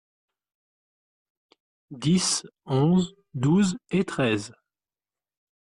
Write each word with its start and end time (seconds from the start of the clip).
dix, 1.91 2.43
onze, 2.65 3.13
douze 3.35 3.77
et 3.91 4.03
treize. 4.03 4.51